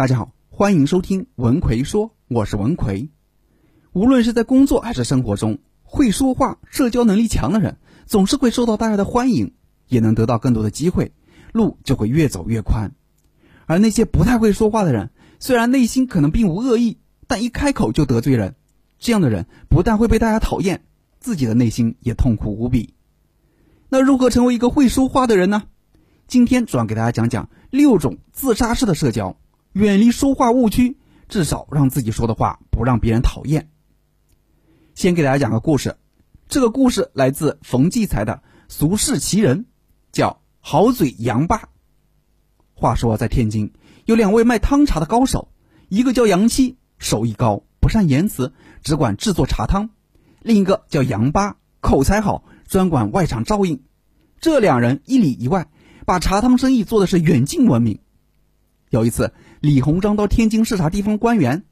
[0.00, 3.10] 大家好，欢迎收听文奎说，我是文奎。
[3.92, 9.52] 无论是在工作还是生活中，会说话、社交能力强的人，总是会受到大家的欢迎，
[9.88, 11.12] 也能得到更多的机会，
[11.52, 12.92] 路就会越走越宽。
[13.66, 16.96] 而那些不太会说话的人，虽然内心可能并无恶意，
[17.26, 18.54] 但一开口就得罪人，
[18.98, 20.82] 这样的人不但会被大家讨厌，
[21.18, 22.94] 自己的内心也痛苦无比。
[23.90, 25.64] 那如何成为一个会说话的人呢？
[26.26, 29.36] 今天主要给大家讲讲六种自杀式的社交。
[29.72, 30.98] 远离说话误区，
[31.28, 33.70] 至少让自己说的话不让别人讨厌。
[34.94, 35.96] 先给大家讲个故事，
[36.48, 38.34] 这个故事来自冯骥才的
[38.68, 39.58] 《俗世奇人》，
[40.10, 41.68] 叫好嘴杨八。
[42.74, 43.72] 话说在天津
[44.06, 45.52] 有两位卖汤茶的高手，
[45.88, 48.52] 一个叫杨七，手艺高，不善言辞，
[48.82, 49.90] 只管制作茶汤；
[50.40, 53.84] 另一个叫杨八，口才好，专管外场照应。
[54.40, 55.68] 这两人一里一外，
[56.06, 58.00] 把茶汤生意做的是远近闻名。
[58.90, 61.62] 有一次，李鸿章到天津视察地方官员，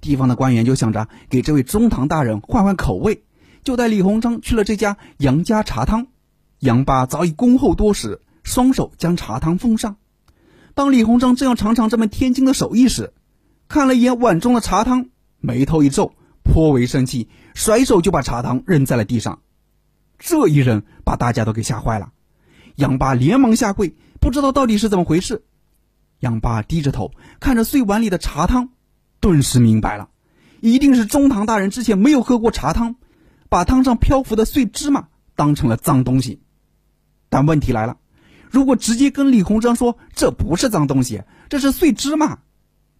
[0.00, 3.22] 地方的官员就想着给这位中堂大人换换口味，
[3.62, 6.08] 就带李鸿章去了这家杨家茶汤。
[6.58, 9.98] 杨八早已恭候多时，双手将茶汤奉上。
[10.74, 13.12] 当李鸿章正要尝尝这门天津的手艺时，
[13.68, 19.42] 看了一眼碗中的茶汤，眉头一皱，颇为生气，甩手就把茶汤扔在了地上。
[20.18, 22.10] 这一扔，把大家都给吓坏了。
[22.74, 25.44] 杨八连忙下跪，不知道到底是怎么回事。
[26.24, 28.70] 杨八低着头看着碎碗里的茶汤，
[29.20, 30.08] 顿时明白了，
[30.60, 32.96] 一定是中堂大人之前没有喝过茶汤，
[33.50, 36.40] 把汤上漂浮的碎芝麻当成了脏东西。
[37.28, 37.98] 但问题来了，
[38.50, 42.38] 如果直接跟李鸿章说这不是脏东西，这是碎芝麻，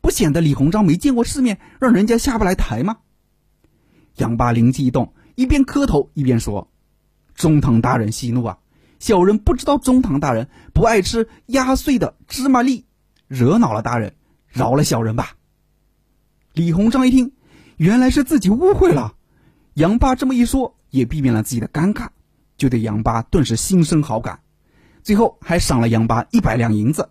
[0.03, 2.99] 不显得李鸿章没见过世面，让人家下不来台吗？
[4.17, 6.71] 杨八灵机一动，一边磕头一边说
[7.35, 8.59] ：“中堂大人息怒啊，
[8.99, 12.85] 小人不知道中堂大人不爱吃压碎的芝麻粒。”
[13.29, 14.15] 惹恼了大人，
[14.49, 15.37] 饶了小人吧。
[16.53, 17.33] 李鸿章一听，
[17.77, 19.15] 原来是自己误会了。
[19.75, 22.09] 杨八这么一说，也避免了自己的尴尬，
[22.57, 24.41] 就对杨八顿时心生好感，
[25.03, 27.09] 最后还赏了杨八一百两银子。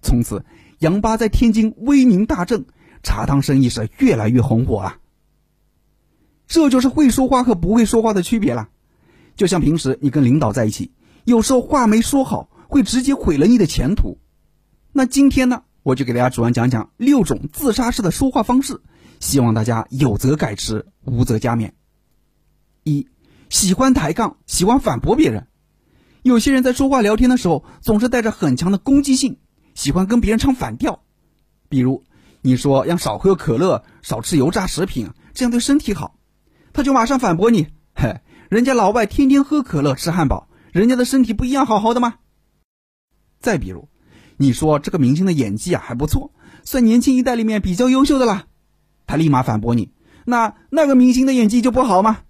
[0.00, 0.44] 从此，
[0.78, 2.64] 杨八在天津威名大振，
[3.02, 4.96] 茶汤生意是越来越红火了。
[6.46, 8.70] 这就是会说话和不会说话的区别了。
[9.36, 10.92] 就像平时你跟领导在一起，
[11.24, 14.18] 有时候话没说好，会直接毁了你的前途。
[14.98, 18.80] 那今天呢，我就给大家主要讲讲六种自杀式的说话方式，
[19.20, 21.70] 希望大家有则改之，无则加勉。
[22.82, 23.06] 一，
[23.48, 25.46] 喜欢抬杠，喜欢反驳别人。
[26.22, 29.38] 有些人在说话聊天的时候，总是带着很强的攻击性，
[29.76, 31.04] 喜欢跟别人唱反调。
[31.68, 32.02] 比如，
[32.42, 36.18] 你说要少喝可乐，少吃油炸食品，这样对身体好，
[36.72, 42.16] 他就马上反驳你：“嘿，人家老外天天喝可乐吃汉堡，人家的身体不一样好好的吗？”
[43.38, 43.88] 再比如。
[44.38, 46.32] 你说这个明星的演技啊还不错，
[46.64, 48.46] 算年轻一代里面比较优秀的啦。
[49.06, 49.92] 他立马反驳你
[50.24, 52.20] ：“那那个明星的演技就不好吗？”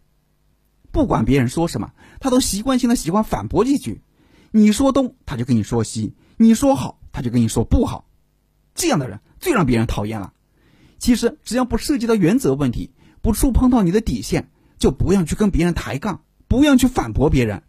[0.90, 4.02] 不管别人说什么，他都习惯性的喜欢反驳几句。
[4.50, 8.08] 你说东，他就跟你说西；你说好，他就跟你说不好。
[8.74, 10.32] 这样的人最让别人讨厌了。
[10.98, 17.62] 其实只要不涉及到原则问题，不触碰到你的底线，就不要去跟别人抬杠，不要去反驳别人。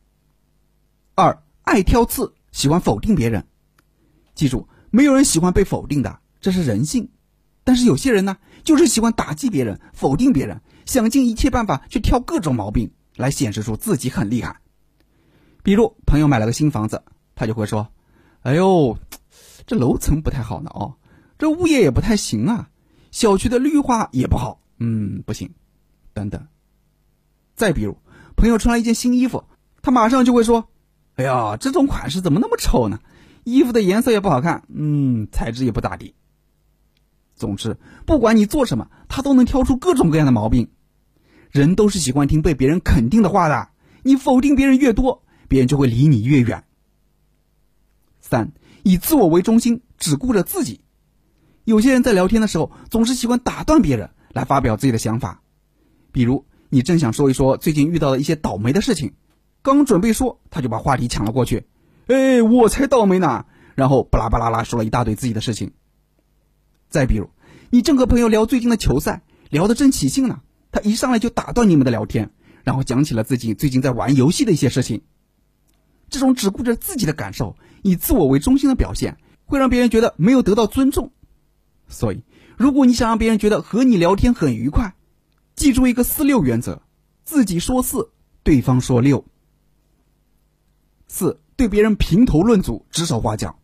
[1.15, 3.45] 二爱挑刺，喜欢否定别人。
[4.39, 7.09] 记住，没有人喜欢被否定的，这是人性。
[7.65, 14.61] 但是有些人呢，就是喜欢打击别人、否定别人，想尽一切办法去挑各种毛病来显示出自己很厉害。
[15.61, 17.03] 比如，朋友买了个新房子，
[17.35, 17.89] 他就会说
[18.43, 18.97] ：“哎呦，
[19.67, 20.95] 这楼层不太好呢哦，
[21.37, 22.69] 这物业也不太行啊，
[23.11, 25.53] 小区的绿化也不好，嗯，不行。”
[26.15, 26.47] 等等。
[27.57, 27.97] 再比如，
[28.37, 29.43] 朋友穿了一件新衣服，
[29.81, 30.69] 他马上就会说
[31.19, 32.99] ：“哎呀，这种款式怎么那么丑呢？”
[33.43, 36.15] 衣服的颜色也不好看，嗯，材质也不咋地。
[37.35, 40.69] 总之，不管你做什么，他都能挑出各种各样的毛病。
[41.49, 43.69] 人都是喜欢听被别人肯定的话的，
[44.03, 46.63] 你否定别人越多，别人就会离你越远。
[48.19, 48.51] 三，
[48.83, 50.81] 以自我为中心，只顾着自己。
[51.63, 55.41] 有些人在聊天的时候，总是喜欢打断别人来发表自己的想法。
[56.11, 59.13] 比如，你正想说一说最近遇到的一些倒霉的事情，
[59.61, 61.65] 刚准备说，他就把话题抢了过去。
[62.09, 63.45] 哎，我才倒霉呢！
[63.75, 65.73] 然后巴拉巴拉拉说了一大堆自己的事情。
[66.89, 67.29] 再比如，
[67.69, 69.21] 你正和朋友聊最近的球赛，
[69.51, 70.41] 聊得正起劲呢，
[70.71, 72.31] 他一上来就打断你们的聊天，
[72.63, 75.03] 然后讲起了自己最近在玩游戏的一些事情。
[76.09, 81.11] 这种只顾着自己的感受、以自我为中心的表现，会让别人觉得没有得到尊重。
[81.89, 82.23] 所以，
[82.57, 84.95] 如果你想让别人觉得和你聊天很愉快，
[85.55, 86.81] 记住一个四六原则：
[87.23, 88.09] 自己说四，
[88.41, 89.25] 对方说六。
[91.07, 91.39] 四。
[91.59, 93.59] 对别人评头论足、指手画脚，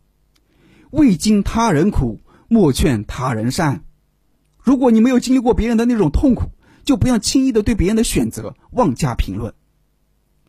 [0.90, 3.84] 未经他人苦，莫劝他人善。
[4.58, 6.50] 如果你没有经历过别人的那种痛苦，
[6.84, 9.54] 就不要轻易的对别人的选择妄加评论。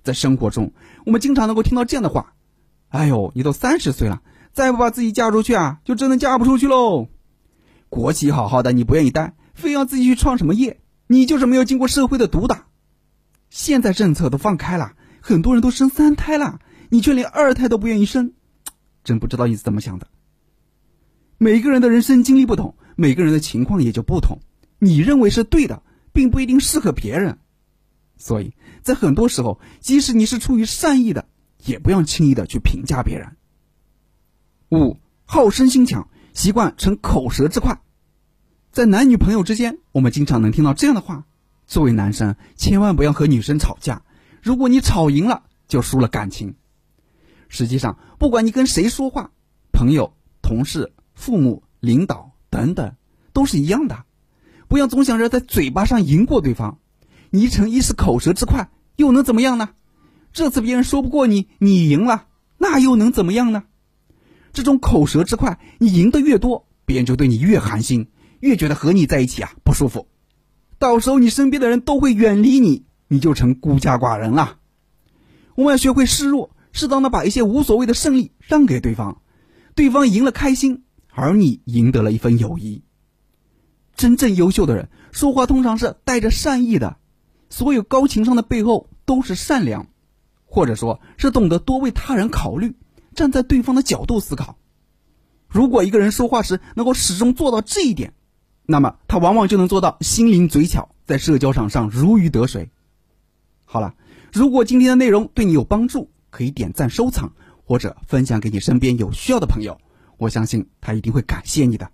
[0.03, 0.73] 在生活中，
[1.05, 2.33] 我们经常能够听到这样的话
[2.89, 4.21] ：“哎呦，你都三十岁了，
[4.51, 7.07] 再不把自己嫁出去啊，就真的嫁不出去喽。”
[7.87, 12.65] 国企好好的，你不愿意待，非要自己去创什么业，你就是没有经过社会的毒打。
[13.49, 18.33] 现在政策都放开了，很多人都生三胎了，你却连二胎都不愿意生，
[19.03, 20.07] 真不知道你是怎么想的。
[21.37, 24.39] 每个人的人生经历不同，每个人的情况也就不同。
[24.79, 27.39] 你认为是对的，并不一定适合别人。
[28.17, 31.27] 所以在很多时候，即使你是出于善意的，
[31.65, 33.35] 也不要轻易的去评价别人。
[34.71, 37.81] 五好胜心强，习惯逞口舌之快，
[38.71, 41.25] 在男女朋友之间，我们经常能听到这样的话。
[41.67, 44.03] 作为男生，千万不要和女生吵架。
[44.41, 46.55] 如果你吵赢了，就输了感情。
[47.49, 49.31] 实际上，不管你跟谁说话，
[49.71, 52.95] 朋友、同事、父母、领导等等，
[53.33, 54.03] 都是一样的。
[54.67, 56.79] 不要总想着在嘴巴上赢过对方。
[57.29, 59.69] 你逞一时口舌之快，又能怎么样呢？
[60.33, 62.27] 这次别人说不过你，你赢了，
[62.57, 63.63] 那又能怎么样呢？
[64.53, 68.09] 这种口舌之快，你赢得越多，别人就对你越寒心，
[68.39, 70.07] 越觉得和你在一起啊不舒服。
[70.79, 74.57] 到时候你身边的人都会远离你，你就成孤家寡人了。
[75.55, 79.23] 我们要学会示弱，适当的把一些无所谓的胜利让给对方，
[79.73, 82.83] 对方赢了开心，而你赢得了一份友谊。
[83.95, 86.97] 真正优秀的人说话通常是带着善意的，
[87.49, 89.87] 所有高情商的背后都是善良，
[90.45, 92.75] 或者说是懂得多为他人考虑，
[93.15, 94.59] 站在对方的角度思考。
[95.47, 98.13] 如果一个人说话时能够始终做到这一点。
[98.67, 102.69] 那么他往往就能做到心灵嘴巧，在社交场上如鱼得水。
[103.65, 103.95] 好了，
[104.31, 107.33] 如果今天的内容对你有帮助，可以点赞收藏
[107.65, 109.75] 或者分享给你身边有需要的朋友，
[110.17, 111.89] 我相信他一定会感谢你的。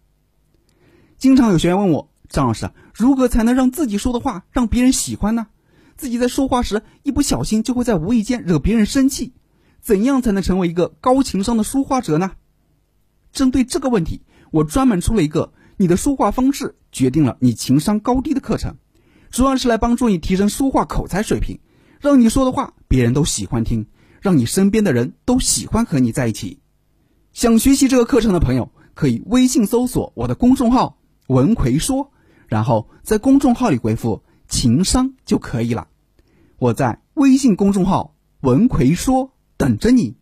[1.17, 5.47] 经常有学员问我，张老师如何才能让自己说的话让别人喜欢呢？
[5.95, 9.31] 自己在说话时一不小心就会在无意间惹别人生气，
[9.79, 12.33] 怎样才能成为一个高情商的说话者呢？
[13.31, 15.53] 针对这个问题，我专门出了一个。
[15.77, 18.75] 你的说话方式决定了你情商高低的课程，
[19.31, 21.57] 主要是来帮助你提升说话口才水平，
[22.01, 23.87] 让你说的话别人都喜欢听，
[24.23, 26.59] 让你身边的人都喜欢和你在一起。
[27.33, 30.97] 想学习这个课程的朋友，可以微信搜索我的公众号
[31.27, 32.11] “文奎说”，
[32.47, 35.89] 然后在公众号里回复“情商”就可以了。
[36.57, 40.15] 我在微信公众号“文奎说”等着你。